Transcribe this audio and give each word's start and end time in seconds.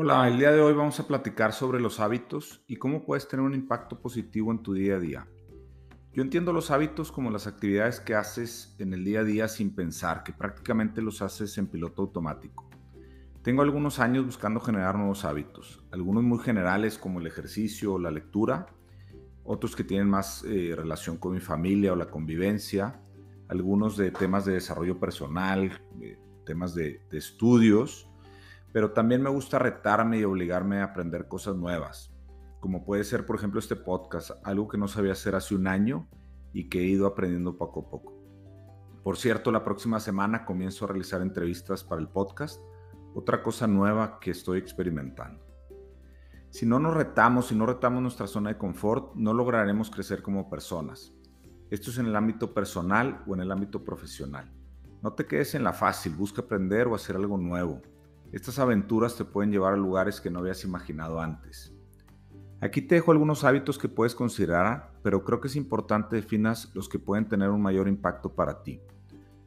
Hola, 0.00 0.28
el 0.28 0.38
día 0.38 0.52
de 0.52 0.60
hoy 0.60 0.74
vamos 0.74 1.00
a 1.00 1.08
platicar 1.08 1.52
sobre 1.52 1.80
los 1.80 1.98
hábitos 1.98 2.62
y 2.68 2.76
cómo 2.76 3.04
puedes 3.04 3.26
tener 3.26 3.44
un 3.44 3.52
impacto 3.52 3.98
positivo 3.98 4.52
en 4.52 4.62
tu 4.62 4.72
día 4.72 4.94
a 4.94 5.00
día. 5.00 5.26
Yo 6.12 6.22
entiendo 6.22 6.52
los 6.52 6.70
hábitos 6.70 7.10
como 7.10 7.32
las 7.32 7.48
actividades 7.48 7.98
que 7.98 8.14
haces 8.14 8.76
en 8.78 8.94
el 8.94 9.04
día 9.04 9.22
a 9.22 9.24
día 9.24 9.48
sin 9.48 9.74
pensar, 9.74 10.22
que 10.22 10.32
prácticamente 10.32 11.02
los 11.02 11.20
haces 11.20 11.58
en 11.58 11.66
piloto 11.66 12.02
automático. 12.02 12.70
Tengo 13.42 13.62
algunos 13.62 13.98
años 13.98 14.24
buscando 14.24 14.60
generar 14.60 14.96
nuevos 14.96 15.24
hábitos, 15.24 15.82
algunos 15.90 16.22
muy 16.22 16.38
generales 16.38 16.96
como 16.96 17.18
el 17.18 17.26
ejercicio 17.26 17.94
o 17.94 17.98
la 17.98 18.12
lectura, 18.12 18.68
otros 19.42 19.74
que 19.74 19.82
tienen 19.82 20.08
más 20.08 20.44
eh, 20.44 20.74
relación 20.76 21.16
con 21.16 21.32
mi 21.32 21.40
familia 21.40 21.92
o 21.92 21.96
la 21.96 22.08
convivencia, 22.08 23.00
algunos 23.48 23.96
de 23.96 24.12
temas 24.12 24.44
de 24.44 24.52
desarrollo 24.52 25.00
personal, 25.00 25.82
temas 26.46 26.72
de, 26.76 27.02
de 27.10 27.18
estudios 27.18 28.08
pero 28.72 28.92
también 28.92 29.22
me 29.22 29.30
gusta 29.30 29.58
retarme 29.58 30.18
y 30.18 30.24
obligarme 30.24 30.80
a 30.80 30.84
aprender 30.84 31.28
cosas 31.28 31.56
nuevas, 31.56 32.14
como 32.60 32.84
puede 32.84 33.04
ser, 33.04 33.26
por 33.26 33.36
ejemplo, 33.36 33.60
este 33.60 33.76
podcast, 33.76 34.30
algo 34.44 34.68
que 34.68 34.78
no 34.78 34.88
sabía 34.88 35.12
hacer 35.12 35.34
hace 35.34 35.54
un 35.54 35.66
año 35.66 36.08
y 36.52 36.68
que 36.68 36.80
he 36.80 36.84
ido 36.84 37.06
aprendiendo 37.06 37.56
poco 37.56 37.80
a 37.80 37.90
poco. 37.90 38.18
Por 39.02 39.16
cierto, 39.16 39.50
la 39.52 39.64
próxima 39.64 40.00
semana 40.00 40.44
comienzo 40.44 40.84
a 40.84 40.88
realizar 40.88 41.22
entrevistas 41.22 41.84
para 41.84 42.00
el 42.00 42.08
podcast, 42.08 42.60
otra 43.14 43.42
cosa 43.42 43.66
nueva 43.66 44.18
que 44.20 44.32
estoy 44.32 44.58
experimentando. 44.58 45.44
Si 46.50 46.66
no 46.66 46.78
nos 46.78 46.94
retamos, 46.94 47.48
si 47.48 47.54
no 47.54 47.66
retamos 47.66 48.02
nuestra 48.02 48.26
zona 48.26 48.50
de 48.50 48.58
confort, 48.58 49.14
no 49.14 49.34
lograremos 49.34 49.90
crecer 49.90 50.22
como 50.22 50.48
personas. 50.48 51.14
Esto 51.70 51.90
es 51.90 51.98
en 51.98 52.06
el 52.06 52.16
ámbito 52.16 52.54
personal 52.54 53.22
o 53.26 53.34
en 53.34 53.42
el 53.42 53.52
ámbito 53.52 53.84
profesional. 53.84 54.50
No 55.02 55.12
te 55.12 55.26
quedes 55.26 55.54
en 55.54 55.62
la 55.62 55.72
fácil, 55.72 56.14
busca 56.14 56.42
aprender 56.42 56.86
o 56.88 56.94
hacer 56.94 57.16
algo 57.16 57.36
nuevo. 57.36 57.82
Estas 58.30 58.58
aventuras 58.58 59.16
te 59.16 59.24
pueden 59.24 59.50
llevar 59.50 59.72
a 59.72 59.78
lugares 59.78 60.20
que 60.20 60.30
no 60.30 60.40
habías 60.40 60.62
imaginado 60.62 61.20
antes. 61.20 61.74
Aquí 62.60 62.82
te 62.82 62.96
dejo 62.96 63.12
algunos 63.12 63.44
hábitos 63.44 63.78
que 63.78 63.88
puedes 63.88 64.14
considerar, 64.14 64.92
pero 65.02 65.24
creo 65.24 65.40
que 65.40 65.48
es 65.48 65.56
importante 65.56 66.16
definas 66.16 66.70
los 66.74 66.88
que 66.88 66.98
pueden 66.98 67.28
tener 67.28 67.50
un 67.50 67.62
mayor 67.62 67.88
impacto 67.88 68.34
para 68.34 68.62
ti. 68.62 68.80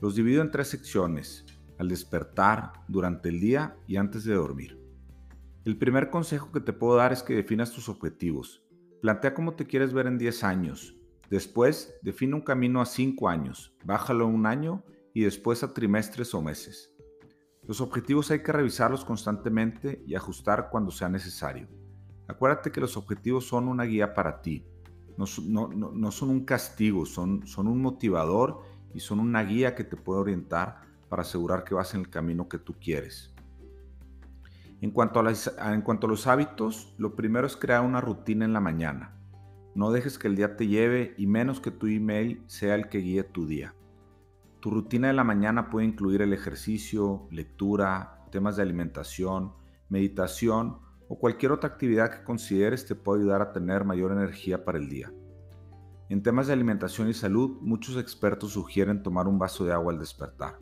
Los 0.00 0.16
divido 0.16 0.42
en 0.42 0.50
tres 0.50 0.68
secciones, 0.68 1.44
al 1.78 1.88
despertar, 1.88 2.72
durante 2.88 3.28
el 3.28 3.40
día 3.40 3.76
y 3.86 3.96
antes 3.96 4.24
de 4.24 4.34
dormir. 4.34 4.80
El 5.64 5.78
primer 5.78 6.10
consejo 6.10 6.50
que 6.50 6.60
te 6.60 6.72
puedo 6.72 6.96
dar 6.96 7.12
es 7.12 7.22
que 7.22 7.34
definas 7.34 7.72
tus 7.72 7.88
objetivos. 7.88 8.64
Plantea 9.02 9.34
cómo 9.34 9.54
te 9.54 9.66
quieres 9.66 9.92
ver 9.92 10.06
en 10.06 10.18
10 10.18 10.42
años. 10.44 10.96
Después, 11.30 11.94
define 12.02 12.34
un 12.34 12.42
camino 12.42 12.80
a 12.80 12.86
5 12.86 13.28
años, 13.28 13.76
bájalo 13.84 14.24
a 14.24 14.28
un 14.28 14.46
año 14.46 14.82
y 15.12 15.22
después 15.22 15.62
a 15.62 15.72
trimestres 15.72 16.34
o 16.34 16.42
meses. 16.42 16.93
Los 17.66 17.80
objetivos 17.80 18.30
hay 18.30 18.42
que 18.42 18.52
revisarlos 18.52 19.04
constantemente 19.04 20.02
y 20.06 20.14
ajustar 20.14 20.68
cuando 20.70 20.90
sea 20.90 21.08
necesario. 21.08 21.66
Acuérdate 22.28 22.70
que 22.70 22.80
los 22.80 22.96
objetivos 22.96 23.46
son 23.46 23.68
una 23.68 23.84
guía 23.84 24.14
para 24.14 24.42
ti, 24.42 24.66
no, 25.16 25.26
son 25.26 26.30
un 26.30 26.44
castigo, 26.44 27.06
son, 27.06 27.44
un 27.56 27.80
motivador 27.80 28.62
y 28.92 29.00
son 29.00 29.20
una 29.20 29.42
guía 29.42 29.74
que 29.74 29.84
te 29.84 29.96
puede 29.96 30.20
orientar 30.20 30.82
para 31.08 31.22
asegurar 31.22 31.64
que 31.64 31.74
vas 31.74 31.94
en 31.94 32.00
el 32.00 32.10
camino 32.10 32.48
que 32.48 32.58
tú 32.58 32.74
quieres. 32.74 33.32
En 34.80 34.90
cuanto 34.90 35.20
a 35.20 36.08
los 36.08 36.26
hábitos, 36.26 36.94
lo 36.98 37.14
primero 37.14 37.46
es 37.46 37.56
crear 37.56 37.82
una 37.82 38.00
rutina 38.00 38.44
en 38.44 38.52
la 38.52 38.60
mañana. 38.60 39.16
No 39.74 39.90
dejes 39.90 40.18
que 40.18 40.28
el 40.28 40.36
día 40.36 40.56
te 40.56 40.66
lleve 40.66 41.14
y 41.16 41.26
menos 41.26 41.60
que 41.60 41.70
tu 41.70 41.86
email 41.86 42.42
sea 42.46 42.74
el 42.74 42.88
que 42.88 42.98
guíe 42.98 43.24
tu 43.24 43.46
día. 43.46 43.74
Tu 44.64 44.70
rutina 44.70 45.08
de 45.08 45.12
la 45.12 45.24
mañana 45.24 45.68
puede 45.68 45.84
incluir 45.84 46.22
el 46.22 46.32
ejercicio, 46.32 47.28
lectura, 47.30 48.24
temas 48.32 48.56
de 48.56 48.62
alimentación, 48.62 49.52
meditación 49.90 50.78
o 51.06 51.18
cualquier 51.18 51.52
otra 51.52 51.68
actividad 51.68 52.10
que 52.10 52.24
consideres 52.24 52.86
te 52.86 52.94
pueda 52.94 53.20
ayudar 53.20 53.42
a 53.42 53.52
tener 53.52 53.84
mayor 53.84 54.10
energía 54.10 54.64
para 54.64 54.78
el 54.78 54.88
día. 54.88 55.12
En 56.08 56.22
temas 56.22 56.46
de 56.46 56.54
alimentación 56.54 57.10
y 57.10 57.12
salud, 57.12 57.58
muchos 57.60 57.98
expertos 57.98 58.52
sugieren 58.52 59.02
tomar 59.02 59.28
un 59.28 59.38
vaso 59.38 59.66
de 59.66 59.74
agua 59.74 59.92
al 59.92 59.98
despertar. 59.98 60.58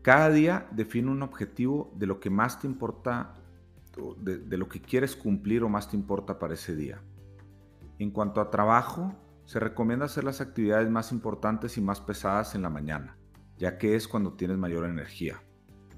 Cada 0.00 0.30
día 0.30 0.68
define 0.70 1.10
un 1.10 1.24
objetivo 1.24 1.92
de 1.96 2.06
lo 2.06 2.20
que 2.20 2.30
más 2.30 2.60
te 2.60 2.68
importa, 2.68 3.34
de, 4.18 4.38
de 4.38 4.56
lo 4.56 4.68
que 4.68 4.80
quieres 4.80 5.16
cumplir 5.16 5.64
o 5.64 5.68
más 5.68 5.90
te 5.90 5.96
importa 5.96 6.38
para 6.38 6.54
ese 6.54 6.76
día. 6.76 7.02
En 7.98 8.12
cuanto 8.12 8.40
a 8.40 8.48
trabajo, 8.48 9.12
se 9.46 9.60
recomienda 9.60 10.06
hacer 10.06 10.24
las 10.24 10.40
actividades 10.40 10.90
más 10.90 11.12
importantes 11.12 11.78
y 11.78 11.80
más 11.80 12.00
pesadas 12.00 12.56
en 12.56 12.62
la 12.62 12.68
mañana, 12.68 13.16
ya 13.56 13.78
que 13.78 13.94
es 13.94 14.08
cuando 14.08 14.34
tienes 14.34 14.58
mayor 14.58 14.84
energía. 14.84 15.40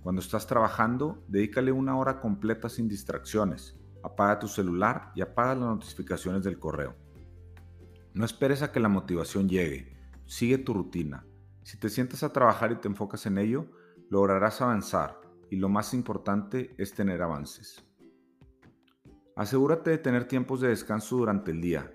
Cuando 0.03 0.20
estás 0.20 0.47
trabajando, 0.47 1.25
dedícale 1.28 1.72
una 1.72 1.97
hora 1.97 2.20
completa 2.20 2.69
sin 2.69 2.88
distracciones. 2.88 3.75
Apaga 4.03 4.38
tu 4.38 4.48
celular 4.48 5.12
y 5.14 5.22
apaga 5.22 5.54
las 5.54 5.69
notificaciones 5.69 6.44
del 6.44 6.59
correo. 6.59 6.94
No 8.12 8.25
esperes 8.25 8.62
a 8.62 8.70
que 8.70 8.81
la 8.81 8.88
motivación 8.88 9.48
llegue. 9.48 9.97
Sigue 10.26 10.59
tu 10.59 10.75
rutina. 10.75 11.26
Si 11.62 11.78
te 11.78 11.88
sientas 11.88 12.22
a 12.22 12.32
trabajar 12.32 12.70
y 12.72 12.76
te 12.76 12.88
enfocas 12.88 13.25
en 13.26 13.38
ello, 13.38 13.70
lograrás 14.10 14.60
avanzar 14.60 15.20
y 15.50 15.56
lo 15.56 15.70
más 15.70 15.94
importante 15.94 16.75
es 16.76 16.92
tener 16.92 17.22
avances. 17.22 17.82
Asegúrate 19.36 19.91
de 19.91 19.98
tener 19.98 20.26
tiempos 20.26 20.60
de 20.60 20.69
descanso 20.69 21.16
durante 21.16 21.50
el 21.50 21.60
día 21.60 21.91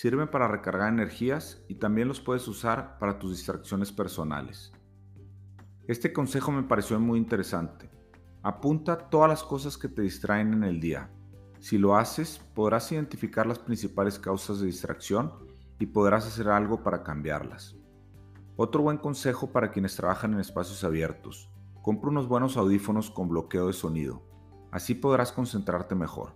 Sirven 0.00 0.28
para 0.28 0.46
recargar 0.46 0.92
energías 0.92 1.60
y 1.66 1.74
también 1.74 2.06
los 2.06 2.20
puedes 2.20 2.46
usar 2.46 3.00
para 3.00 3.18
tus 3.18 3.32
distracciones 3.32 3.90
personales. 3.90 4.72
Este 5.88 6.12
consejo 6.12 6.52
me 6.52 6.62
pareció 6.62 7.00
muy 7.00 7.18
interesante. 7.18 7.90
Apunta 8.44 9.10
todas 9.10 9.28
las 9.28 9.42
cosas 9.42 9.76
que 9.76 9.88
te 9.88 10.02
distraen 10.02 10.52
en 10.52 10.62
el 10.62 10.78
día. 10.78 11.10
Si 11.58 11.78
lo 11.78 11.96
haces, 11.96 12.40
podrás 12.54 12.92
identificar 12.92 13.44
las 13.44 13.58
principales 13.58 14.20
causas 14.20 14.60
de 14.60 14.66
distracción 14.66 15.32
y 15.80 15.86
podrás 15.86 16.28
hacer 16.28 16.48
algo 16.48 16.84
para 16.84 17.02
cambiarlas. 17.02 17.74
Otro 18.54 18.82
buen 18.82 18.98
consejo 18.98 19.50
para 19.50 19.72
quienes 19.72 19.96
trabajan 19.96 20.32
en 20.32 20.38
espacios 20.38 20.84
abiertos. 20.84 21.50
Compra 21.82 22.10
unos 22.10 22.28
buenos 22.28 22.56
audífonos 22.56 23.10
con 23.10 23.28
bloqueo 23.28 23.66
de 23.66 23.72
sonido. 23.72 24.22
Así 24.70 24.94
podrás 24.94 25.32
concentrarte 25.32 25.96
mejor. 25.96 26.34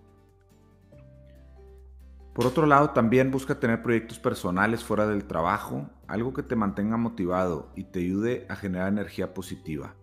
Por 2.33 2.47
otro 2.47 2.65
lado, 2.67 2.91
también 2.91 3.31
busca 3.31 3.61
tener 3.61 3.83
proyectos 3.83 4.19
personales 4.19 4.83
fuera 4.83 5.07
del 5.07 5.25
trabajo, 5.25 5.91
algo 6.07 6.33
que 6.33 6.43
te 6.43 6.57
mantenga 6.57 6.97
motivado 6.97 7.71
y 7.77 7.85
te 7.85 8.01
ayude 8.01 8.47
a 8.49 8.57
generar 8.57 8.89
energía 8.89 9.35
positiva. 9.35 9.95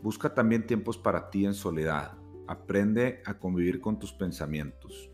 Busca 0.00 0.34
también 0.34 0.66
tiempos 0.66 0.96
para 0.96 1.28
ti 1.28 1.44
en 1.44 1.52
soledad. 1.52 2.12
Aprende 2.46 3.22
a 3.26 3.34
convivir 3.38 3.82
con 3.82 3.98
tus 3.98 4.12
pensamientos. 4.12 5.10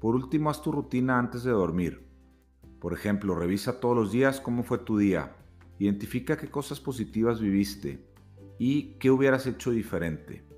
Por 0.00 0.16
último, 0.16 0.50
haz 0.50 0.62
tu 0.62 0.72
rutina 0.72 1.18
antes 1.18 1.44
de 1.44 1.52
dormir. 1.52 2.08
Por 2.80 2.92
ejemplo, 2.92 3.36
revisa 3.36 3.78
todos 3.78 3.96
los 3.96 4.10
días 4.10 4.40
cómo 4.40 4.64
fue 4.64 4.78
tu 4.78 4.98
día. 4.98 5.36
Identifica 5.78 6.36
qué 6.36 6.50
cosas 6.50 6.80
positivas 6.80 7.40
viviste 7.40 8.04
y 8.58 8.94
qué 8.98 9.12
hubieras 9.12 9.46
hecho 9.46 9.70
diferente. 9.70 10.49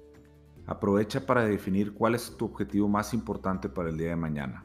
Aprovecha 0.72 1.26
para 1.26 1.44
definir 1.44 1.92
cuál 1.92 2.14
es 2.14 2.34
tu 2.34 2.46
objetivo 2.46 2.88
más 2.88 3.12
importante 3.12 3.68
para 3.68 3.90
el 3.90 3.98
día 3.98 4.08
de 4.08 4.16
mañana. 4.16 4.64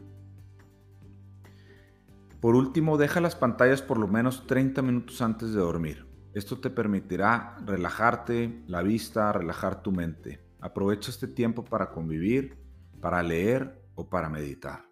Por 2.39 2.55
último, 2.55 2.97
deja 2.97 3.19
las 3.19 3.35
pantallas 3.35 3.81
por 3.81 3.97
lo 3.97 4.07
menos 4.07 4.47
30 4.47 4.81
minutos 4.83 5.21
antes 5.21 5.51
de 5.51 5.59
dormir. 5.59 6.07
Esto 6.33 6.61
te 6.61 6.69
permitirá 6.69 7.57
relajarte 7.65 8.63
la 8.67 8.83
vista, 8.83 9.33
relajar 9.33 9.83
tu 9.83 9.91
mente. 9.91 10.41
Aprovecha 10.61 11.11
este 11.11 11.27
tiempo 11.27 11.65
para 11.65 11.91
convivir, 11.91 12.57
para 13.01 13.21
leer 13.21 13.83
o 13.95 14.09
para 14.09 14.29
meditar. 14.29 14.85